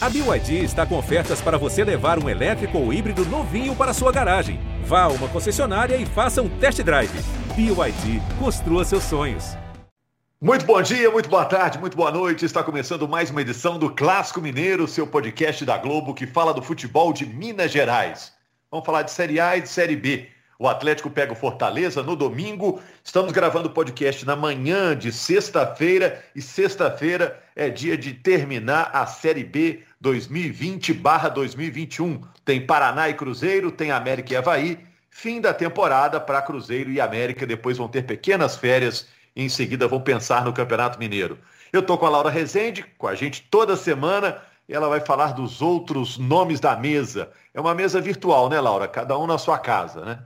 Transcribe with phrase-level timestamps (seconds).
[0.00, 4.12] A BYD está com ofertas para você levar um elétrico ou híbrido novinho para sua
[4.12, 4.60] garagem.
[4.84, 7.10] Vá a uma concessionária e faça um test drive.
[7.56, 9.56] BYD, construa seus sonhos.
[10.40, 12.44] Muito bom dia, muito boa tarde, muito boa noite.
[12.44, 16.62] Está começando mais uma edição do Clássico Mineiro, seu podcast da Globo que fala do
[16.62, 18.32] futebol de Minas Gerais.
[18.70, 20.28] Vamos falar de Série A e de Série B.
[20.60, 22.82] O Atlético pega o Fortaleza no domingo.
[23.04, 29.06] Estamos gravando o podcast na manhã de sexta-feira e sexta-feira é dia de terminar a
[29.06, 32.22] Série B 2020/2021.
[32.44, 34.80] Tem Paraná e Cruzeiro, tem América e Havaí.
[35.08, 37.46] Fim da temporada para Cruzeiro e América.
[37.46, 39.06] Depois vão ter pequenas férias
[39.36, 41.38] e em seguida vão pensar no Campeonato Mineiro.
[41.72, 44.42] Eu estou com a Laura Rezende, com a gente toda semana.
[44.68, 47.30] E ela vai falar dos outros nomes da mesa.
[47.54, 48.88] É uma mesa virtual, né, Laura?
[48.88, 50.18] Cada um na sua casa, né?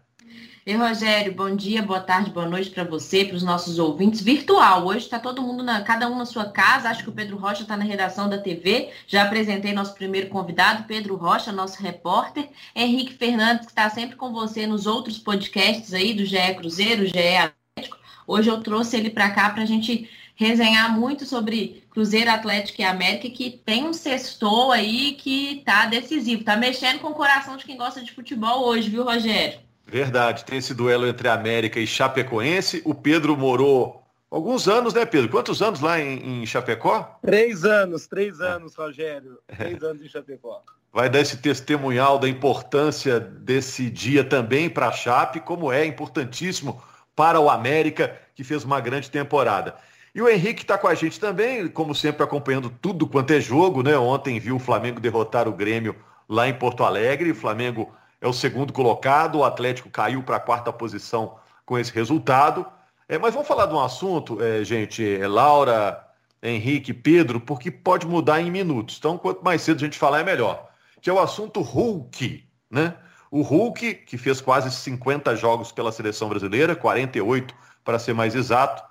[0.65, 4.21] E Rogério, bom dia, boa tarde, boa noite para você, para os nossos ouvintes.
[4.21, 6.89] Virtual, hoje está todo mundo, na, cada um na sua casa.
[6.89, 8.91] Acho que o Pedro Rocha está na redação da TV.
[9.09, 12.49] Já apresentei nosso primeiro convidado, Pedro Rocha, nosso repórter.
[12.77, 17.19] Henrique Fernandes, que está sempre com você nos outros podcasts aí do GE Cruzeiro, GE
[17.19, 17.99] Atlético.
[18.25, 22.85] Hoje eu trouxe ele para cá para a gente resenhar muito sobre Cruzeiro Atlético e
[22.85, 26.45] América, que tem um sextou aí que tá decisivo.
[26.45, 29.72] Tá mexendo com o coração de quem gosta de futebol hoje, viu, Rogério?
[29.93, 32.81] Verdade, tem esse duelo entre América e Chapecoense.
[32.83, 35.29] O Pedro morou alguns anos, né, Pedro?
[35.29, 37.19] Quantos anos lá em, em Chapecó?
[37.21, 38.47] Três anos, três é.
[38.49, 39.39] anos, Rogério.
[39.55, 40.63] Três anos em Chapecó.
[40.91, 46.83] Vai dar esse testemunhal da importância desse dia também para a Chape, como é importantíssimo
[47.15, 49.75] para o América, que fez uma grande temporada.
[50.15, 53.83] E o Henrique está com a gente também, como sempre, acompanhando tudo quanto é jogo,
[53.83, 53.99] né?
[53.99, 55.95] Ontem viu o Flamengo derrotar o Grêmio
[56.27, 57.31] lá em Porto Alegre.
[57.31, 61.93] O Flamengo é o segundo colocado, o Atlético caiu para a quarta posição com esse
[61.93, 62.65] resultado.
[63.09, 66.07] É, mas vamos falar de um assunto, é, gente, é, Laura,
[66.41, 68.97] Henrique, Pedro, porque pode mudar em minutos.
[68.97, 70.71] Então, quanto mais cedo a gente falar, é melhor.
[71.01, 72.95] Que é o assunto Hulk, né?
[73.29, 77.53] O Hulk, que fez quase 50 jogos pela seleção brasileira, 48
[77.83, 78.85] para ser mais exato,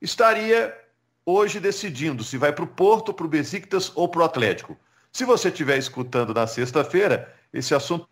[0.00, 0.72] estaria
[1.26, 4.76] hoje decidindo se vai para o Porto, para o Besiktas ou para o Atlético.
[5.12, 8.08] Se você estiver escutando na sexta-feira, esse assunto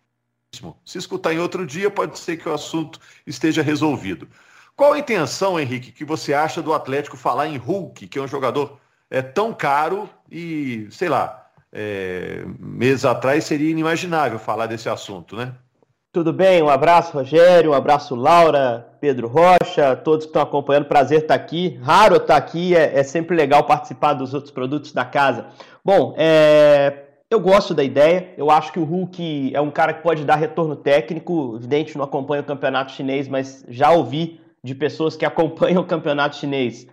[0.85, 4.27] se escutar em outro dia, pode ser que o assunto esteja resolvido.
[4.75, 8.27] Qual a intenção, Henrique, que você acha do Atlético falar em Hulk, que é um
[8.27, 15.35] jogador é, tão caro e, sei lá, é, meses atrás seria inimaginável falar desse assunto,
[15.35, 15.53] né?
[16.11, 21.21] Tudo bem, um abraço, Rogério, um abraço, Laura, Pedro Rocha, todos que estão acompanhando, prazer
[21.21, 21.79] estar aqui.
[21.83, 25.47] Raro estar aqui, é, é sempre legal participar dos outros produtos da casa.
[25.83, 30.03] Bom, é, eu gosto da ideia, eu acho que o Hulk é um cara que
[30.03, 31.55] pode dar retorno técnico.
[31.55, 36.35] Evidente, não acompanho o campeonato chinês, mas já ouvi de pessoas que acompanham o campeonato
[36.35, 36.87] chinês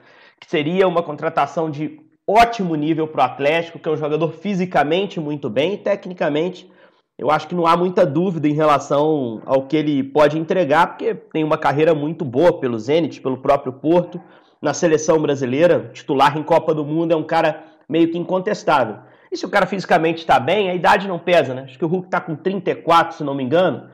[0.44, 5.18] que seria uma contratação de ótimo nível para o Atlético, que é um jogador fisicamente
[5.18, 6.70] muito bem e tecnicamente.
[7.18, 11.14] Eu acho que não há muita dúvida em relação ao que ele pode entregar, porque
[11.14, 14.20] tem uma carreira muito boa pelo Zenit, pelo próprio Porto,
[14.60, 18.98] na seleção brasileira, titular em Copa do Mundo, é um cara meio que incontestável.
[19.34, 21.62] E se o cara fisicamente está bem, a idade não pesa, né?
[21.62, 23.88] Acho que o Hulk está com 34, se não me engano.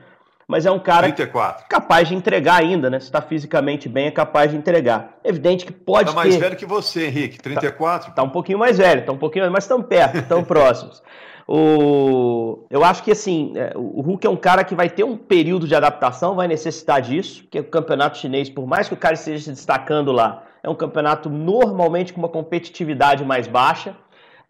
[0.47, 1.65] Mas é um cara 34.
[1.67, 2.99] capaz de entregar ainda, né?
[2.99, 5.17] Se está fisicamente bem, é capaz de entregar.
[5.23, 6.41] Evidente que pode Está mais ter...
[6.41, 8.09] velho que você, Henrique, 34.
[8.09, 11.01] Está tá um pouquinho mais velho, está um pouquinho, mas estão perto, estão próximos.
[11.47, 12.67] O...
[12.69, 15.67] Eu acho que assim, é, o Hulk é um cara que vai ter um período
[15.67, 19.45] de adaptação, vai necessitar disso, porque o campeonato chinês, por mais que o cara esteja
[19.45, 23.95] se destacando lá, é um campeonato normalmente com uma competitividade mais baixa.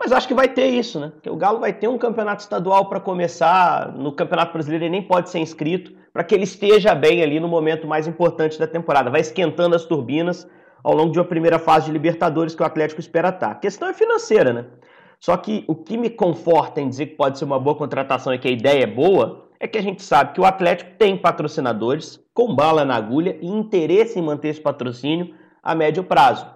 [0.04, 1.12] Mas acho que vai ter isso, né?
[1.14, 3.94] Porque o Galo vai ter um campeonato estadual para começar.
[3.94, 7.48] No Campeonato Brasileiro ele nem pode ser inscrito, para que ele esteja bem ali no
[7.48, 9.12] momento mais importante da temporada.
[9.12, 10.50] Vai esquentando as turbinas
[10.84, 13.52] ao longo de uma primeira fase de Libertadores que o Atlético espera estar.
[13.52, 14.66] A questão é financeira, né?
[15.20, 18.40] Só que o que me conforta em dizer que pode ser uma boa contratação e
[18.40, 22.20] que a ideia é boa é que a gente sabe que o Atlético tem patrocinadores
[22.34, 26.48] com bala na agulha e interesse em manter esse patrocínio a médio prazo.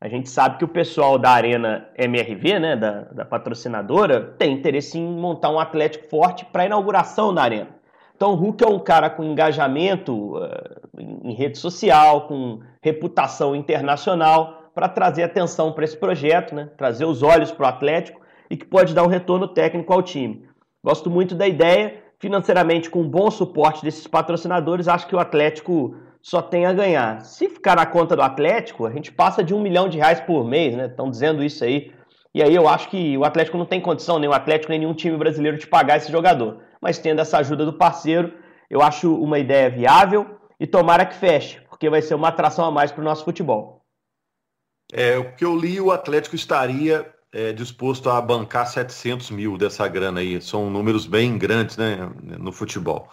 [0.00, 4.98] A gente sabe que o pessoal da Arena MRV, né, da, da patrocinadora, tem interesse
[4.98, 7.70] em montar um Atlético forte para a inauguração da Arena.
[8.14, 14.70] Então o Hulk é um cara com engajamento uh, em rede social, com reputação internacional,
[14.74, 18.20] para trazer atenção para esse projeto, né, trazer os olhos para o Atlético
[18.50, 20.46] e que pode dar um retorno técnico ao time.
[20.84, 25.96] Gosto muito da ideia, financeiramente com um bom suporte desses patrocinadores, acho que o Atlético
[26.26, 27.24] só tem a ganhar.
[27.24, 30.44] Se ficar na conta do Atlético, a gente passa de um milhão de reais por
[30.44, 30.86] mês, né?
[30.86, 31.94] Estão dizendo isso aí.
[32.34, 34.92] E aí eu acho que o Atlético não tem condição, nem o Atlético, nem nenhum
[34.92, 36.58] time brasileiro de pagar esse jogador.
[36.80, 38.32] Mas tendo essa ajuda do parceiro,
[38.68, 40.26] eu acho uma ideia viável
[40.58, 43.84] e tomara que feche, porque vai ser uma atração a mais para o nosso futebol.
[44.92, 49.86] É, o que eu li, o Atlético estaria é, disposto a bancar 700 mil dessa
[49.86, 50.42] grana aí.
[50.42, 53.08] São números bem grandes né, no futebol.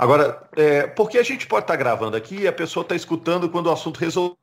[0.00, 3.50] Agora, é, porque a gente pode estar tá gravando aqui e a pessoa está escutando
[3.50, 4.34] quando o assunto resolve.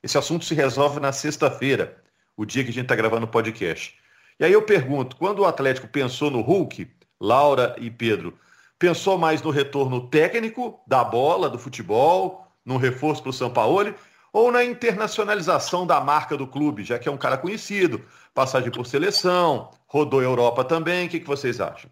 [0.00, 2.00] Esse assunto se resolve na sexta-feira,
[2.36, 3.98] o dia que a gente está gravando o podcast.
[4.38, 6.88] E aí eu pergunto, quando o Atlético pensou no Hulk,
[7.20, 8.38] Laura e Pedro,
[8.78, 13.92] pensou mais no retorno técnico da bola, do futebol, num reforço para o São Paulo,
[14.32, 18.86] ou na internacionalização da marca do clube, já que é um cara conhecido, passagem por
[18.86, 21.08] seleção, rodou a Europa também.
[21.08, 21.90] O que, que vocês acham?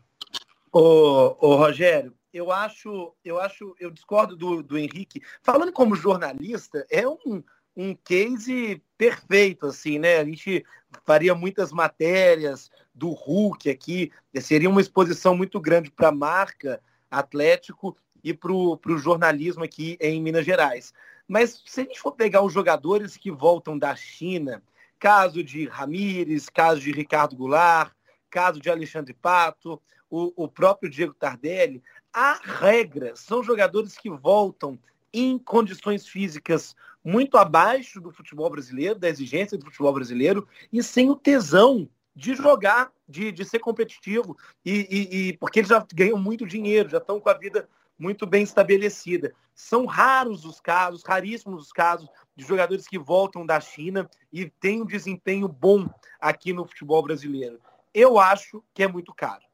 [0.73, 5.23] Ô, ô, Rogério, eu acho, eu acho, eu discordo do, do Henrique.
[5.43, 7.43] Falando como jornalista, é um,
[7.77, 10.19] um case perfeito, assim, né?
[10.19, 10.65] A gente
[11.05, 14.11] faria muitas matérias do Hulk aqui,
[14.41, 20.21] seria uma exposição muito grande para a marca Atlético e para o jornalismo aqui em
[20.21, 20.93] Minas Gerais.
[21.27, 24.63] Mas se a gente for pegar os jogadores que voltam da China,
[24.99, 27.93] caso de Ramires, caso de Ricardo Goulart,
[28.31, 29.81] caso de Alexandre Pato,
[30.11, 31.83] o, o próprio Diego Tardelli,
[32.19, 34.77] a regra são jogadores que voltam
[35.15, 36.75] em condições físicas
[37.05, 42.35] muito abaixo do futebol brasileiro, da exigência do futebol brasileiro, e sem o tesão de
[42.35, 46.99] jogar, de, de ser competitivo, e, e, e porque eles já ganham muito dinheiro, já
[46.99, 49.33] estão com a vida muito bem estabelecida.
[49.55, 54.83] São raros os casos, raríssimos os casos de jogadores que voltam da China e têm
[54.83, 55.89] um desempenho bom
[56.21, 57.61] aqui no futebol brasileiro.
[57.95, 59.48] Eu acho que é muito caro.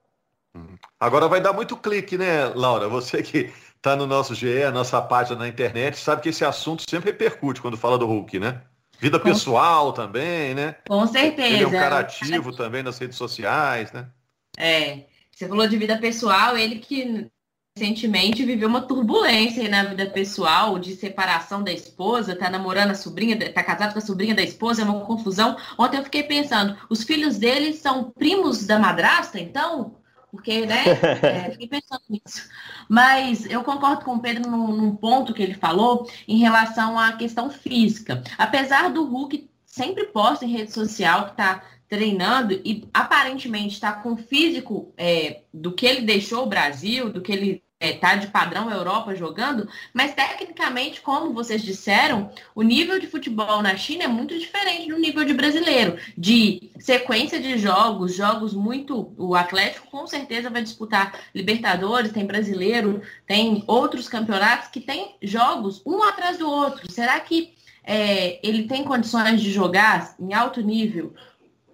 [0.98, 2.88] Agora vai dar muito clique, né, Laura?
[2.88, 6.88] Você que está no nosso GE, a nossa página na internet, sabe que esse assunto
[6.88, 8.62] sempre repercute quando fala do Hulk, né?
[8.98, 10.76] Vida Com pessoal também, né?
[10.88, 11.48] Com certeza.
[11.48, 14.08] Ele é um cara ativo também nas redes sociais, né?
[14.56, 15.04] É.
[15.30, 17.28] Você falou de vida pessoal, ele que
[17.76, 23.52] recentemente viveu uma turbulência na vida pessoal, de separação da esposa, tá namorando a sobrinha,
[23.52, 25.56] tá casado com a sobrinha da esposa, é uma confusão.
[25.76, 29.96] Ontem eu fiquei pensando, os filhos dele são primos da madrasta, então?
[30.34, 30.84] Porque, né?
[31.22, 32.48] É, fiquei pensando nisso.
[32.88, 37.12] Mas eu concordo com o Pedro num, num ponto que ele falou em relação à
[37.12, 38.22] questão física.
[38.36, 44.14] Apesar do Hulk sempre posta em rede social que tá treinando e aparentemente está com
[44.14, 48.70] o físico é, do que ele deixou o Brasil, do que ele é, de padrão
[48.70, 54.38] Europa jogando, mas tecnicamente, como vocês disseram, o nível de futebol na China é muito
[54.38, 55.98] diferente do nível de brasileiro.
[56.16, 59.12] De sequência de jogos, jogos muito.
[59.19, 65.82] O Atlético com certeza vai disputar Libertadores, tem brasileiro, tem outros campeonatos que tem jogos
[65.84, 66.90] um atrás do outro.
[66.90, 71.14] Será que é, ele tem condições de jogar em alto nível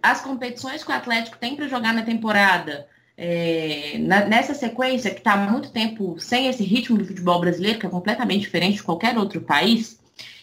[0.02, 2.88] as competições que o Atlético tem para jogar na temporada?
[3.22, 7.78] É, na, nessa sequência que está há muito tempo sem esse ritmo do futebol brasileiro,
[7.78, 10.00] que é completamente diferente de qualquer outro país,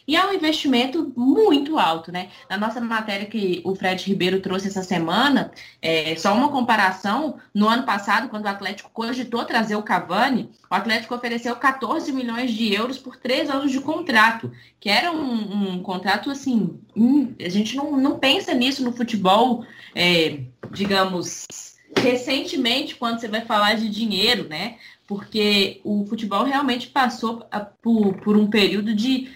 [0.07, 2.29] e é um investimento muito alto, né?
[2.47, 5.51] Na nossa matéria que o Fred Ribeiro trouxe essa semana,
[5.81, 10.75] é, só uma comparação, no ano passado, quando o Atlético cogitou trazer o Cavani, o
[10.75, 15.83] Atlético ofereceu 14 milhões de euros por três anos de contrato, que era um, um
[15.83, 20.41] contrato assim, hum, a gente não, não pensa nisso no futebol, é,
[20.71, 21.47] digamos,
[21.95, 24.77] recentemente, quando você vai falar de dinheiro, né?
[25.07, 27.45] Porque o futebol realmente passou
[27.81, 29.29] por, por um período de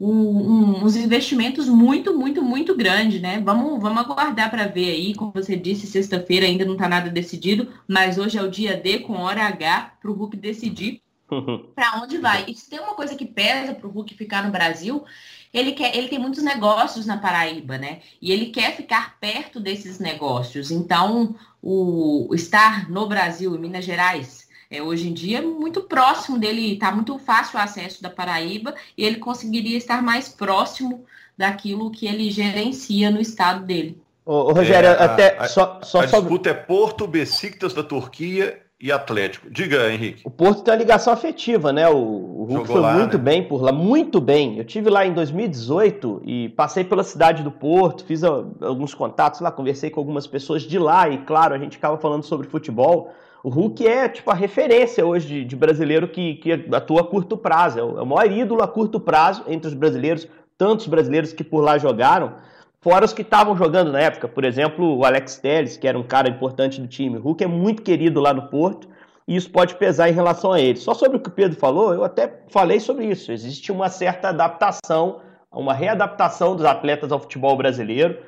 [0.00, 3.40] um, uns investimentos muito, muito, muito grandes, né?
[3.40, 5.14] Vamos, vamos aguardar para ver aí.
[5.14, 9.00] Como você disse, sexta-feira ainda não está nada decidido, mas hoje é o dia D
[9.00, 11.02] com hora H para o Hulk decidir
[11.74, 12.44] para onde vai.
[12.48, 15.04] E se tem uma coisa que pesa para o Hulk ficar no Brasil,
[15.52, 18.00] ele quer, ele tem muitos negócios na Paraíba, né?
[18.20, 20.70] E ele quer ficar perto desses negócios.
[20.70, 26.72] Então, o estar no Brasil, em Minas Gerais, é, hoje em dia, muito próximo dele,
[26.72, 31.04] está muito fácil o acesso da Paraíba e ele conseguiria estar mais próximo
[31.36, 34.00] daquilo que ele gerencia no estado dele.
[34.24, 36.30] Ô, Rogério, é, até a, só, só a sobre...
[36.30, 39.48] disputa é Porto, Besiktas da Turquia e Atlético.
[39.48, 40.22] Diga, Henrique.
[40.24, 41.88] O Porto tem uma ligação afetiva, né?
[41.88, 43.22] O, o Hulk Jogou foi lá, muito né?
[43.22, 44.58] bem por lá, muito bem.
[44.58, 49.52] Eu tive lá em 2018 e passei pela cidade do Porto, fiz alguns contatos lá,
[49.52, 53.12] conversei com algumas pessoas de lá e, claro, a gente acaba falando sobre futebol.
[53.44, 57.36] O Hulk é tipo a referência hoje de, de brasileiro que, que atua a curto
[57.36, 57.78] prazo.
[57.78, 60.26] É o, é o maior ídolo a curto prazo entre os brasileiros,
[60.58, 62.32] tantos brasileiros que por lá jogaram.
[62.82, 66.02] Fora os que estavam jogando na época, por exemplo, o Alex Telles, que era um
[66.02, 67.16] cara importante do time.
[67.16, 68.88] O Hulk é muito querido lá no Porto
[69.26, 70.76] e isso pode pesar em relação a ele.
[70.76, 73.30] Só sobre o que o Pedro falou, eu até falei sobre isso.
[73.30, 75.20] Existe uma certa adaptação,
[75.52, 78.18] uma readaptação dos atletas ao futebol brasileiro.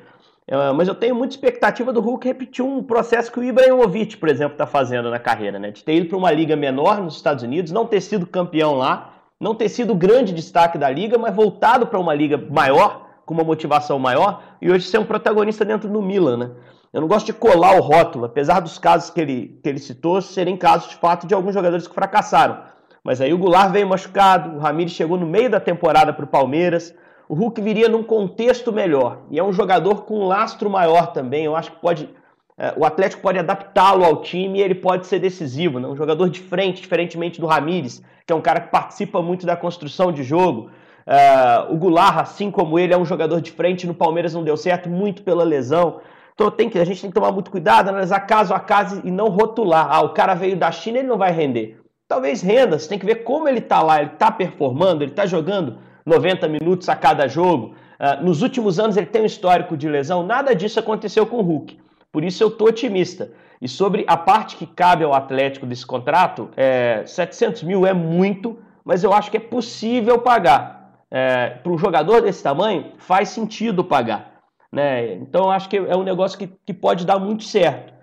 [0.47, 4.29] É, mas eu tenho muita expectativa do Hulk repetir um processo que o Ibrahimovic, por
[4.29, 5.69] exemplo, está fazendo na carreira, né?
[5.69, 9.15] De ter ido para uma liga menor nos Estados Unidos, não ter sido campeão lá,
[9.37, 13.43] não ter sido grande destaque da liga, mas voltado para uma liga maior com uma
[13.43, 16.51] motivação maior e hoje ser um protagonista dentro do Milan, né?
[16.93, 20.21] Eu não gosto de colar o rótulo, apesar dos casos que ele, que ele citou
[20.21, 22.59] serem casos de fato de alguns jogadores que fracassaram.
[23.03, 26.27] Mas aí o Goulart veio machucado, o Ramires chegou no meio da temporada para o
[26.27, 26.95] Palmeiras,
[27.27, 29.23] o Hulk viria num contexto melhor.
[29.29, 31.45] E é um jogador com um lastro maior também.
[31.45, 32.09] Eu acho que pode.
[32.57, 35.79] É, o Atlético pode adaptá-lo ao time e ele pode ser decisivo.
[35.79, 35.87] Né?
[35.87, 39.55] Um jogador de frente, diferentemente do Ramires, que é um cara que participa muito da
[39.55, 40.69] construção de jogo.
[41.07, 43.85] Uh, o Goulart, assim como ele, é um jogador de frente.
[43.85, 46.01] No Palmeiras não deu certo, muito pela lesão.
[46.33, 49.11] Então tem que, a gente tem que tomar muito cuidado, analisar caso a caso e
[49.11, 49.87] não rotular.
[49.89, 51.79] Ah, o cara veio da China, ele não vai render.
[52.07, 55.25] Talvez renda, você tem que ver como ele está lá, ele está performando, ele está
[55.25, 57.73] jogando 90 minutos a cada jogo.
[57.97, 61.41] Uh, nos últimos anos ele tem um histórico de lesão, nada disso aconteceu com o
[61.41, 61.79] Hulk.
[62.11, 63.31] Por isso eu estou otimista.
[63.61, 68.59] E sobre a parte que cabe ao Atlético desse contrato, é, 700 mil é muito,
[68.83, 70.84] mas eu acho que é possível pagar
[71.15, 74.43] é, para um jogador desse tamanho, faz sentido pagar.
[74.69, 75.13] Né?
[75.13, 77.93] Então, acho que é um negócio que, que pode dar muito certo.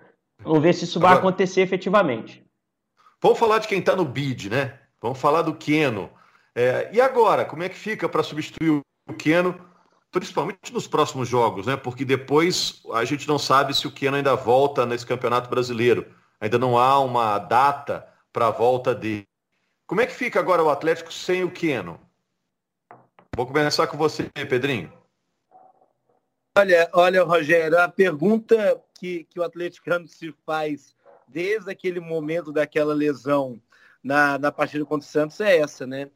[0.43, 2.43] Vamos ver se isso vai Agora, acontecer efetivamente.
[3.21, 4.79] Vamos falar de quem está no bid, né?
[4.99, 6.09] Vamos falar do Keno.
[6.55, 9.63] É, e agora, como é que fica para substituir o Keno,
[10.11, 11.77] principalmente nos próximos jogos, né?
[11.77, 16.07] Porque depois a gente não sabe se o Keno ainda volta nesse campeonato brasileiro.
[16.41, 19.27] Ainda não há uma data para a volta dele.
[19.85, 21.99] Como é que fica agora o Atlético sem o Keno?
[23.35, 24.93] Vou começar com você, Pedrinho.
[26.55, 30.95] Olha, olha, Rogério, a pergunta que, que o atleticano se faz
[31.27, 33.59] desde aquele momento daquela lesão
[34.03, 36.11] na, na partida contra o Santos é essa, né?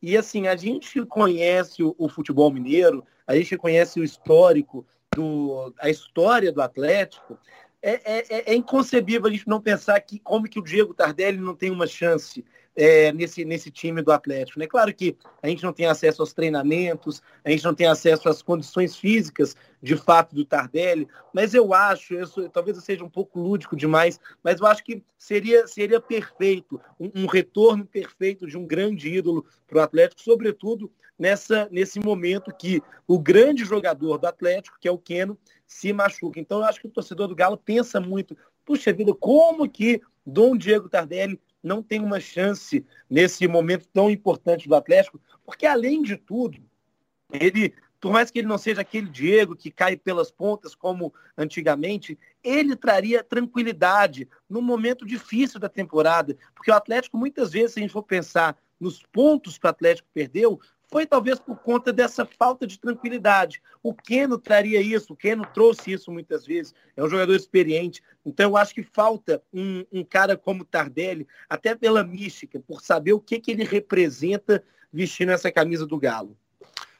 [0.00, 5.74] E assim, a gente conhece o, o futebol mineiro, a gente conhece o histórico, do,
[5.80, 7.36] a história do Atlético.
[7.82, 11.38] É, é, é, é inconcebível a gente não pensar que como que o Diego Tardelli
[11.38, 12.44] não tem uma chance
[12.76, 14.58] é, nesse, nesse time do Atlético.
[14.58, 14.66] Né?
[14.66, 18.42] Claro que a gente não tem acesso aos treinamentos, a gente não tem acesso às
[18.42, 23.08] condições físicas de fato do Tardelli, mas eu acho, eu sou, talvez eu seja um
[23.08, 28.56] pouco lúdico demais, mas eu acho que seria, seria perfeito, um, um retorno perfeito de
[28.56, 34.26] um grande ídolo para o Atlético, sobretudo nessa, nesse momento que o grande jogador do
[34.26, 35.36] Atlético, que é o Keno,
[35.66, 36.40] se machuca.
[36.40, 40.56] Então eu acho que o torcedor do Galo pensa muito, puxa vida, como que Dom
[40.56, 46.16] Diego Tardelli não tem uma chance nesse momento tão importante do Atlético, porque além de
[46.16, 46.58] tudo,
[47.32, 52.18] ele, por mais que ele não seja aquele Diego que cai pelas pontas como antigamente,
[52.42, 57.82] ele traria tranquilidade num momento difícil da temporada, porque o Atlético muitas vezes, se a
[57.82, 60.58] gente for pensar nos pontos que o Atlético perdeu,
[60.90, 63.62] foi talvez por conta dessa falta de tranquilidade.
[63.82, 68.02] O Keno traria isso, o Keno trouxe isso muitas vezes, é um jogador experiente.
[68.26, 73.12] Então eu acho que falta um, um cara como Tardelli, até pela mística, por saber
[73.12, 76.36] o que, que ele representa vestindo essa camisa do Galo.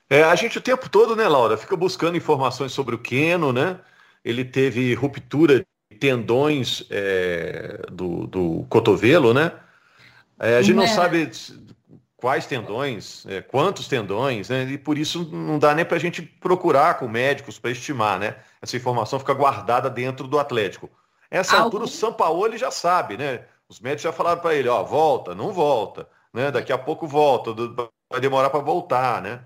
[0.09, 3.81] É, a gente o tempo todo, né, Laura, fica buscando informações sobre o Keno, né?
[4.25, 9.53] Ele teve ruptura de tendões é, do, do cotovelo, né?
[10.39, 10.89] É, a gente não é.
[10.89, 11.31] sabe
[12.21, 14.65] quais tendões, é, quantos tendões, né?
[14.65, 18.37] E por isso não dá nem para a gente procurar com médicos para estimar, né?
[18.61, 20.91] Essa informação fica guardada dentro do Atlético.
[21.31, 21.65] Essa Algum...
[21.65, 23.43] altura o Sampaoli já sabe, né?
[23.69, 26.51] Os médicos já falaram para ele, ó, volta, não volta, né?
[26.51, 27.55] Daqui a pouco volta,
[28.11, 29.41] vai demorar para voltar, né?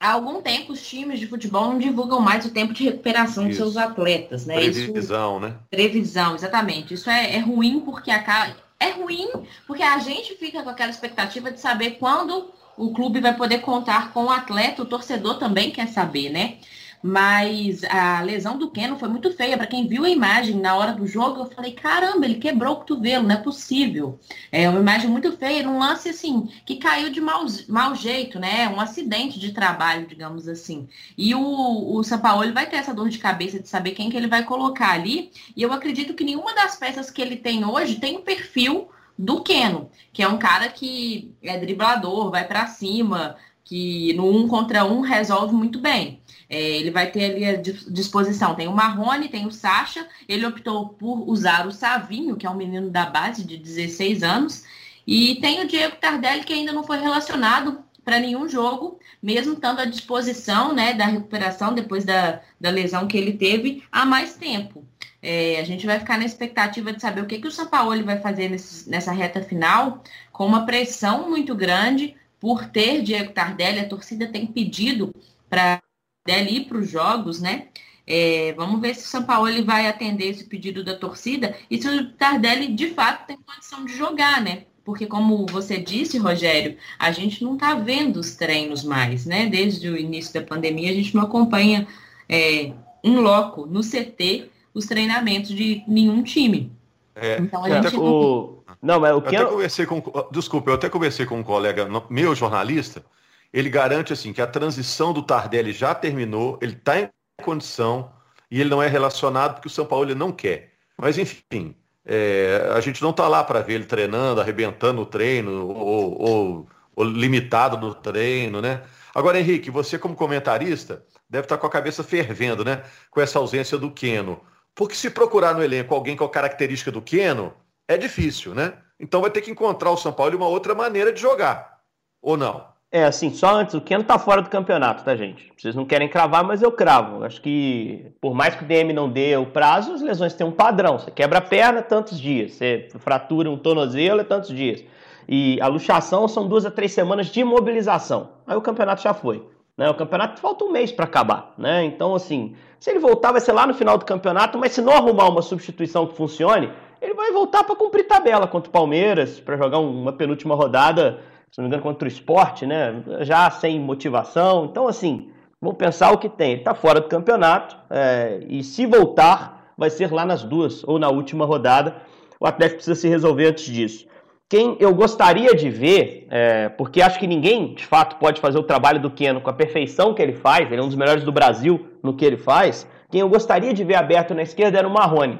[0.00, 3.62] Há algum tempo os times de futebol não divulgam mais o tempo de recuperação Isso.
[3.62, 4.54] dos seus atletas, né?
[4.54, 5.46] Previsão, Isso...
[5.46, 5.56] né?
[5.70, 6.94] Previsão, exatamente.
[6.94, 9.28] Isso é, é ruim porque acaba é ruim
[9.66, 14.12] porque a gente fica com aquela expectativa de saber quando o clube vai poder contar
[14.12, 16.58] com o atleta, o torcedor também quer saber, né?
[17.02, 19.56] Mas a lesão do Keno foi muito feia.
[19.56, 22.76] Para quem viu a imagem na hora do jogo, eu falei: caramba, ele quebrou o
[22.76, 24.18] cotovelo, não é possível.
[24.50, 28.68] É uma imagem muito feia, um lance assim, que caiu de mau, mau jeito, né?
[28.68, 30.88] Um acidente de trabalho, digamos assim.
[31.16, 34.16] E o, o São Paulo vai ter essa dor de cabeça de saber quem que
[34.16, 35.30] ele vai colocar ali.
[35.56, 38.88] E eu acredito que nenhuma das peças que ele tem hoje tem um perfil
[39.18, 44.48] do Keno, que é um cara que é driblador, vai para cima, que no um
[44.48, 46.22] contra um resolve muito bem.
[46.50, 48.54] É, ele vai ter ali à disposição.
[48.54, 50.06] Tem o Marrone, tem o Sacha.
[50.28, 54.64] Ele optou por usar o Savinho, que é um menino da base de 16 anos.
[55.06, 59.80] E tem o Diego Tardelli, que ainda não foi relacionado para nenhum jogo, mesmo estando
[59.80, 64.82] à disposição né, da recuperação depois da, da lesão que ele teve há mais tempo.
[65.20, 68.02] É, a gente vai ficar na expectativa de saber o que, que o São Paulo
[68.04, 70.02] vai fazer nesse, nessa reta final,
[70.32, 73.80] com uma pressão muito grande por ter Diego Tardelli.
[73.80, 75.14] A torcida tem pedido
[75.50, 75.82] para
[76.28, 77.68] dele ir para os jogos, né?
[78.06, 81.88] É, vamos ver se o São Paulo vai atender esse pedido da torcida e se
[81.88, 84.64] o Tardelli de fato tem condição de jogar, né?
[84.88, 89.44] porque como você disse, Rogério, a gente não está vendo os treinos mais, né?
[89.44, 91.86] Desde o início da pandemia, a gente não acompanha
[92.26, 92.72] é,
[93.04, 96.72] um loco no CT os treinamentos de nenhum time.
[97.14, 98.62] É, então a gente o...
[98.80, 101.86] não, mas o que eu até conversei com, desculpa, eu até conversei com um colega
[102.08, 103.04] meu jornalista,
[103.52, 107.08] ele garante assim que a transição do Tardelli já terminou, ele está em
[107.42, 108.12] condição
[108.50, 110.72] e ele não é relacionado porque o São Paulo não quer.
[110.96, 115.68] Mas enfim, é, a gente não está lá para ver ele treinando, arrebentando o treino
[115.68, 118.82] ou, ou, ou, limitado no treino, né?
[119.14, 122.82] Agora, Henrique, você como comentarista deve estar tá com a cabeça fervendo, né?
[123.10, 124.40] Com essa ausência do Queno.
[124.74, 127.54] Porque se procurar no elenco alguém com a característica do Queno,
[127.86, 128.74] é difícil, né?
[128.98, 131.80] Então vai ter que encontrar o São Paulo uma outra maneira de jogar.
[132.22, 132.77] Ou não?
[132.90, 135.52] É, assim, só antes, o Keno tá fora do campeonato, tá, gente?
[135.54, 137.22] Vocês não querem cravar, mas eu cravo.
[137.22, 140.52] Acho que, por mais que o DM não dê o prazo, as lesões têm um
[140.52, 140.98] padrão.
[140.98, 142.52] Você quebra a perna, tantos dias.
[142.52, 144.82] Você fratura um tornozelo, é tantos dias.
[145.28, 148.30] E a luxação são duas a três semanas de imobilização.
[148.46, 149.46] Aí o campeonato já foi.
[149.76, 149.90] Né?
[149.90, 151.52] O campeonato falta um mês para acabar.
[151.58, 151.84] Né?
[151.84, 154.94] Então, assim, se ele voltar, vai ser lá no final do campeonato, mas se não
[154.94, 159.58] arrumar uma substituição que funcione, ele vai voltar para cumprir tabela contra o Palmeiras, para
[159.58, 163.02] jogar uma penúltima rodada se não me engano, contra o esporte, né?
[163.20, 164.66] Já sem motivação.
[164.66, 166.52] Então, assim, vamos pensar o que tem.
[166.52, 170.98] Ele está fora do campeonato é, e se voltar, vai ser lá nas duas ou
[170.98, 171.96] na última rodada.
[172.40, 174.06] O Atlético precisa se resolver antes disso.
[174.48, 178.62] Quem eu gostaria de ver, é, porque acho que ninguém de fato pode fazer o
[178.62, 181.32] trabalho do Keno com a perfeição que ele faz, ele é um dos melhores do
[181.32, 182.88] Brasil no que ele faz.
[183.10, 185.38] Quem eu gostaria de ver aberto na esquerda era o Marrone,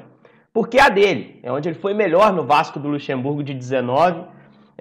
[0.53, 4.25] porque é a dele, é onde ele foi melhor no Vasco do Luxemburgo de 19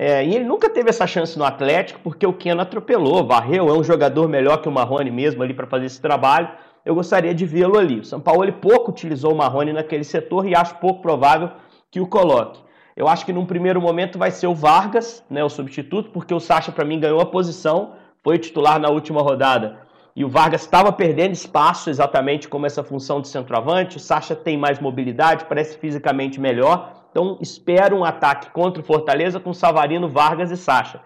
[0.01, 3.73] é, e ele nunca teve essa chance no Atlético porque o Keno atropelou, varreu, é
[3.73, 6.49] um jogador melhor que o Marrone mesmo ali para fazer esse trabalho.
[6.85, 7.99] Eu gostaria de vê-lo ali.
[7.99, 11.51] O São Paulo ele pouco utilizou o Marrone naquele setor e acho pouco provável
[11.91, 12.61] que o coloque.
[12.95, 16.39] Eu acho que num primeiro momento vai ser o Vargas, né, o substituto, porque o
[16.39, 19.81] Sacha para mim ganhou a posição, foi titular na última rodada.
[20.19, 23.99] E o Vargas estava perdendo espaço exatamente como essa função de centroavante.
[23.99, 26.93] O Sacha tem mais mobilidade, parece fisicamente melhor.
[27.13, 31.01] Então espero um ataque contra o Fortaleza com Savarino, Vargas e Sacha.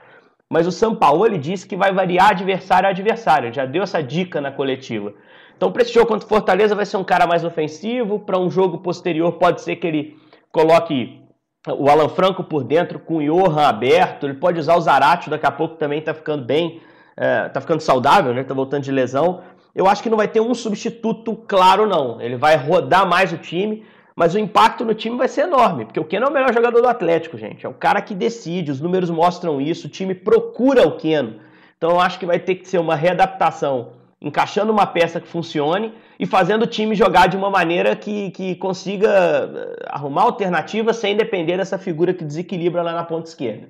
[0.51, 4.51] Mas o ele disse que vai variar adversário a adversário, já deu essa dica na
[4.51, 5.13] coletiva.
[5.59, 8.49] Então para esse jogo contra o Fortaleza vai ser um cara mais ofensivo, para um
[8.49, 10.17] jogo posterior pode ser que ele
[10.51, 11.21] coloque
[11.69, 15.45] o Alan Franco por dentro com o Johan aberto, ele pode usar o Zarate, daqui
[15.45, 16.81] a pouco também está ficando bem,
[17.17, 18.43] é, ficando saudável, né?
[18.43, 19.41] Está voltando de lesão.
[19.75, 22.21] Eu acho que não vai ter um substituto claro, não.
[22.21, 26.01] Ele vai rodar mais o time mas o impacto no time vai ser enorme, porque
[26.01, 27.65] o Keno é o melhor jogador do Atlético, gente.
[27.65, 31.41] É o cara que decide, os números mostram isso, o time procura o Keno.
[31.77, 35.95] Então eu acho que vai ter que ser uma readaptação, encaixando uma peça que funcione
[36.19, 41.17] e fazendo o time jogar de uma maneira que, que consiga eh, arrumar alternativas sem
[41.17, 43.69] depender dessa figura que desequilibra lá na ponta esquerda.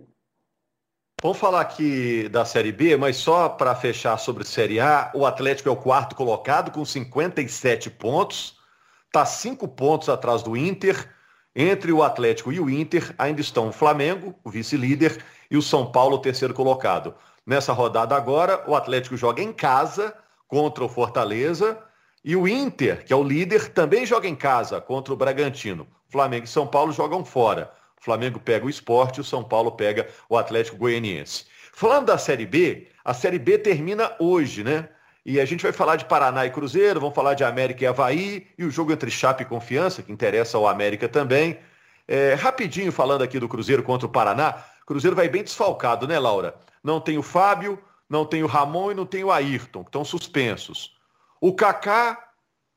[1.23, 5.69] Vamos falar aqui da Série B, mas só para fechar sobre Série A, o Atlético
[5.69, 8.61] é o quarto colocado com 57 pontos
[9.07, 11.09] está cinco pontos atrás do Inter.
[11.55, 15.93] Entre o Atlético e o Inter ainda estão o Flamengo, o vice-líder, e o São
[15.93, 17.15] Paulo, o terceiro colocado.
[17.47, 20.15] Nessa rodada agora, o Atlético joga em casa
[20.49, 21.79] contra o Fortaleza
[22.25, 25.87] e o Inter, que é o líder, também joga em casa contra o Bragantino.
[26.09, 27.71] Flamengo e São Paulo jogam fora.
[28.03, 31.47] O Flamengo pega o esporte o São Paulo pega o Atlético Goianiense.
[31.73, 34.89] Falando da Série B, a Série B termina hoje, né?
[35.25, 38.49] E a gente vai falar de Paraná e Cruzeiro, vamos falar de América e Havaí,
[38.59, 41.61] e o jogo entre Chape e Confiança, que interessa ao América também.
[42.09, 46.57] É, rapidinho falando aqui do Cruzeiro contra o Paraná, Cruzeiro vai bem desfalcado, né, Laura?
[46.83, 47.79] Não tem o Fábio,
[48.11, 50.97] não tem o Ramon e não tem o Ayrton, que estão suspensos.
[51.41, 52.19] O Kaká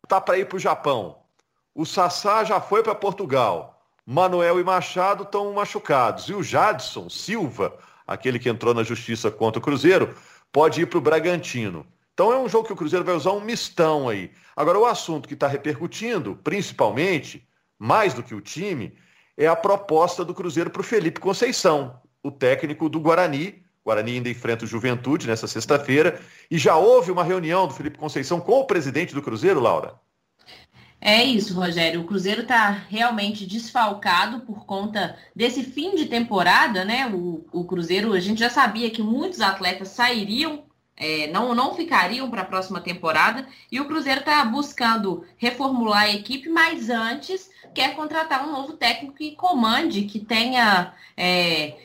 [0.07, 1.23] tá para ir para o Japão.
[1.73, 3.74] O Sassá já foi para Portugal.
[4.05, 6.29] Manuel e Machado estão machucados.
[6.29, 10.13] E o Jadson Silva, aquele que entrou na justiça contra o Cruzeiro,
[10.51, 11.85] pode ir para o Bragantino.
[12.13, 14.31] Então é um jogo que o Cruzeiro vai usar um mistão aí.
[14.55, 17.45] Agora, o assunto que está repercutindo, principalmente,
[17.79, 18.95] mais do que o time,
[19.35, 23.65] é a proposta do Cruzeiro para o Felipe Conceição, o técnico do Guarani.
[23.83, 26.21] O Guarani ainda enfrenta o Juventude nessa sexta-feira.
[26.49, 29.99] E já houve uma reunião do Felipe Conceição com o presidente do Cruzeiro, Laura?
[31.07, 32.01] É isso, Rogério.
[32.01, 37.05] O Cruzeiro está realmente desfalcado por conta desse fim de temporada, né?
[37.13, 40.65] O, o Cruzeiro, a gente já sabia que muitos atletas sairiam
[40.97, 43.47] é, não, não ficariam para a próxima temporada.
[43.71, 49.15] E o Cruzeiro está buscando reformular a equipe, mas antes quer contratar um novo técnico
[49.15, 51.75] que comande, que tenha é,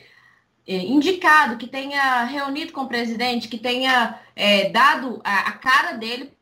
[0.65, 5.91] é, indicado, que tenha reunido com o presidente, que tenha é, dado a, a, cara
[5.91, 6.33] dele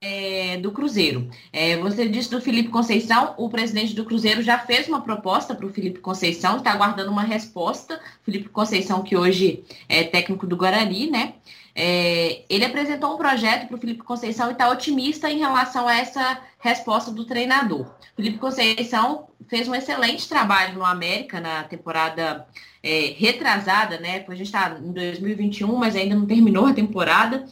[0.00, 1.28] é, do Cruzeiro.
[1.52, 5.66] É, você disse do Felipe Conceição, o presidente do Cruzeiro já fez uma proposta para
[5.66, 8.00] o Felipe Conceição, está aguardando uma resposta.
[8.24, 11.34] Felipe Conceição, que hoje é técnico do Guarani, né?
[11.74, 15.94] É, ele apresentou um projeto para o Felipe Conceição e está otimista em relação a
[15.94, 17.94] essa resposta do treinador.
[18.16, 22.46] Felipe Conceição fez um excelente trabalho no América na temporada
[22.82, 24.20] é, retrasada, né?
[24.20, 27.44] Pois a gente está em 2021, mas ainda não terminou a temporada.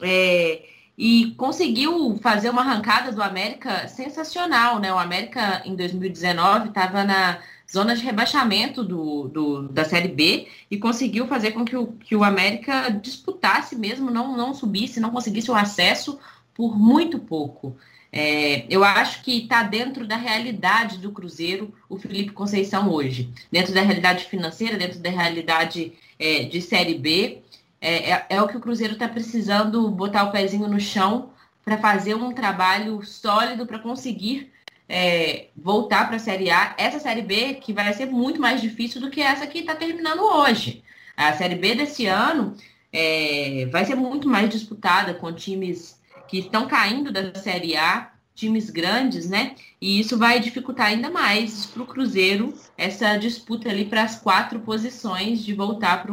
[0.00, 0.62] É,
[0.98, 4.92] e conseguiu fazer uma arrancada do América sensacional, né?
[4.92, 7.38] O América em 2019 estava na
[7.70, 12.16] zona de rebaixamento do, do, da Série B e conseguiu fazer com que o, que
[12.16, 16.18] o América disputasse mesmo, não, não subisse, não conseguisse o acesso
[16.52, 17.76] por muito pouco.
[18.10, 23.72] É, eu acho que está dentro da realidade do Cruzeiro o Felipe Conceição hoje, dentro
[23.72, 27.42] da realidade financeira, dentro da realidade é, de Série B.
[27.80, 31.30] É, é, é o que o Cruzeiro está precisando botar o pezinho no chão
[31.64, 34.52] para fazer um trabalho sólido para conseguir
[34.88, 36.74] é, voltar para a Série A.
[36.78, 40.20] Essa Série B que vai ser muito mais difícil do que essa que está terminando
[40.20, 40.82] hoje.
[41.16, 42.56] A Série B desse ano
[42.92, 48.70] é, vai ser muito mais disputada com times que estão caindo da Série A, times
[48.70, 49.56] grandes, né?
[49.80, 54.60] E isso vai dificultar ainda mais para o Cruzeiro essa disputa ali para as quatro
[54.60, 56.06] posições de voltar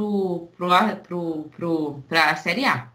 [2.07, 2.89] para a Série A.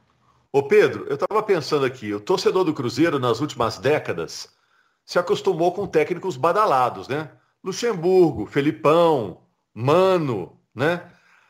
[0.52, 4.48] Ô Pedro, eu estava pensando aqui, o torcedor do Cruzeiro nas últimas décadas
[5.04, 7.30] se acostumou com técnicos badalados, né?
[7.62, 11.02] Luxemburgo, Felipão, Mano, né?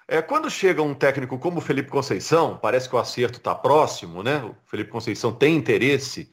[0.06, 4.22] É, quando chega um técnico como o Felipe Conceição, parece que o acerto está próximo,
[4.22, 4.44] né?
[4.44, 6.30] O Felipe Conceição tem interesse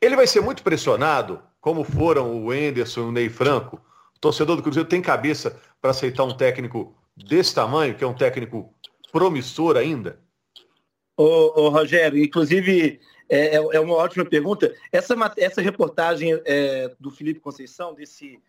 [0.00, 3.76] ele vai ser muito pressionado, como foram o Enderson e o Ney Franco.
[4.16, 8.14] O torcedor do Cruzeiro tem cabeça para aceitar um técnico desse tamanho, que é um
[8.14, 8.74] técnico
[9.12, 10.18] promissor ainda?
[11.16, 14.74] Ô, ô Rogério, inclusive é, é, é uma ótima pergunta.
[14.90, 18.40] Essa, essa reportagem é, do Felipe Conceição, desse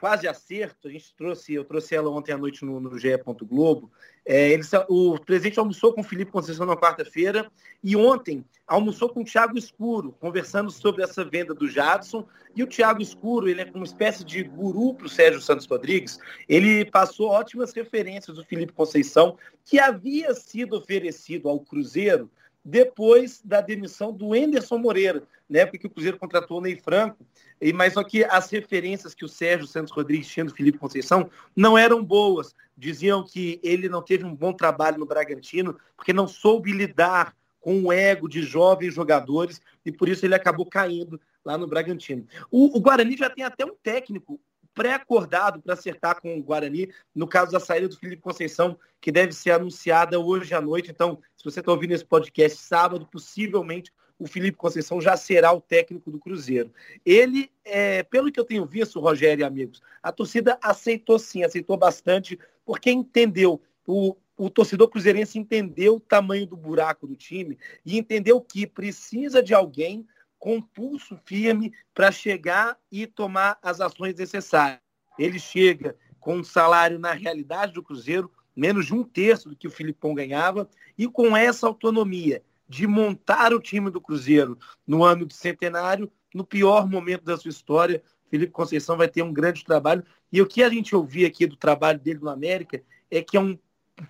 [0.00, 3.08] quase acerto, a gente trouxe, eu trouxe ela ontem à noite no, no GE.
[3.42, 3.90] Globo.
[4.26, 7.50] É, ele, o presidente almoçou com o Felipe Conceição na quarta-feira
[7.82, 12.26] e ontem almoçou com o Thiago Escuro, conversando sobre essa venda do Jadson.
[12.56, 16.18] E o Thiago Escuro, ele é uma espécie de guru para o Sérgio Santos Rodrigues.
[16.48, 22.30] Ele passou ótimas referências do Felipe Conceição, que havia sido oferecido ao Cruzeiro
[22.64, 27.26] depois da demissão do Enderson Moreira, na época que o Cruzeiro contratou o Ney Franco,
[27.60, 31.28] e, mas só que as referências que o Sérgio Santos Rodrigues tinha do Felipe Conceição
[31.54, 32.54] não eram boas.
[32.76, 37.82] Diziam que ele não teve um bom trabalho no Bragantino, porque não soube lidar com
[37.82, 42.26] o ego de jovens jogadores, e por isso ele acabou caindo lá no Bragantino.
[42.50, 44.40] O, o Guarani já tem até um técnico
[44.74, 49.32] pré-acordado para acertar com o Guarani, no caso da saída do Felipe Conceição, que deve
[49.32, 50.90] ser anunciada hoje à noite.
[50.90, 55.60] Então, se você está ouvindo esse podcast sábado, possivelmente o Felipe Conceição já será o
[55.60, 56.72] técnico do Cruzeiro.
[57.04, 61.76] Ele, é, pelo que eu tenho visto, Rogério e amigos, a torcida aceitou sim, aceitou
[61.76, 63.60] bastante, porque entendeu.
[63.86, 69.42] O, o torcedor cruzeirense entendeu o tamanho do buraco do time e entendeu que precisa
[69.42, 70.06] de alguém
[70.44, 74.78] com pulso firme para chegar e tomar as ações necessárias.
[75.18, 79.66] Ele chega com um salário, na realidade do Cruzeiro, menos de um terço do que
[79.66, 85.24] o Filipão ganhava, e com essa autonomia de montar o time do Cruzeiro no ano
[85.24, 90.04] de centenário, no pior momento da sua história, Felipe Conceição vai ter um grande trabalho.
[90.30, 93.40] E o que a gente ouvia aqui do trabalho dele no América é que é
[93.40, 93.58] um,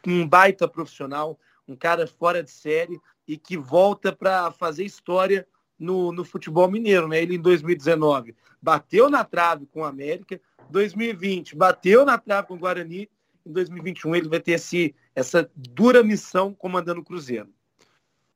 [0.04, 5.46] um baita profissional, um cara fora de série e que volta para fazer história
[5.78, 7.22] no, no futebol mineiro, né?
[7.22, 12.58] Ele em 2019 bateu na trave com o América, 2020 bateu na trave com o
[12.58, 13.08] Guarani,
[13.46, 17.48] em 2021 ele vai ter esse, essa dura missão comandando o Cruzeiro.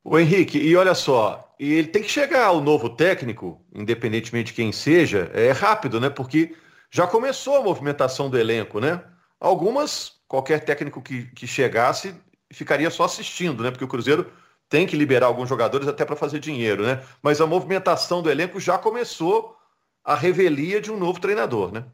[0.04, 4.72] O Henrique, e olha só, ele tem que chegar o novo técnico, independentemente de quem
[4.72, 6.08] seja, é rápido, né?
[6.08, 6.54] Porque
[6.90, 9.02] já começou a movimentação do elenco, né?
[9.40, 12.14] Algumas, qualquer técnico que, que chegasse
[12.50, 13.70] ficaria só assistindo, né?
[13.70, 14.32] Porque o Cruzeiro
[14.68, 17.02] tem que liberar alguns jogadores até para fazer dinheiro, né?
[17.22, 19.56] Mas a movimentação do elenco já começou
[20.04, 21.84] a revelia de um novo treinador, né?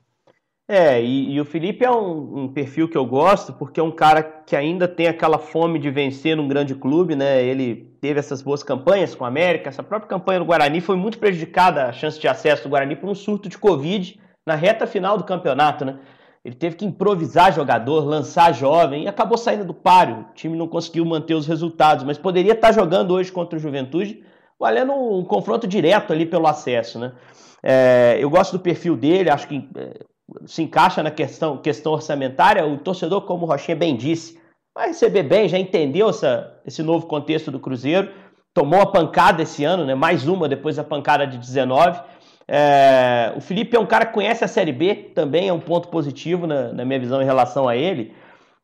[0.67, 3.91] É, e, e o Felipe é um, um, perfil que eu gosto, porque é um
[3.91, 7.45] cara que ainda tem aquela fome de vencer num grande clube, né?
[7.45, 11.19] Ele teve essas boas campanhas com a América, essa própria campanha no Guarani foi muito
[11.19, 15.19] prejudicada a chance de acesso do Guarani por um surto de Covid na reta final
[15.19, 15.99] do campeonato, né?
[16.45, 20.27] Ele teve que improvisar jogador, lançar jovem e acabou saindo do páreo.
[20.31, 24.23] O time não conseguiu manter os resultados, mas poderia estar jogando hoje contra o Juventude,
[24.61, 26.99] valendo um confronto direto ali pelo acesso.
[26.99, 27.13] Né?
[27.63, 30.05] É, eu gosto do perfil dele, acho que é,
[30.45, 32.67] se encaixa na questão, questão orçamentária.
[32.67, 34.39] O torcedor, como o Rochinha bem disse,
[34.75, 38.11] vai receber bem, já entendeu essa, esse novo contexto do Cruzeiro.
[38.53, 39.95] tomou a pancada esse ano, né?
[39.95, 42.03] mais uma depois da pancada de 19.
[42.47, 45.89] É, o Felipe é um cara que conhece a Série B, também é um ponto
[45.89, 48.15] positivo na, na minha visão em relação a ele.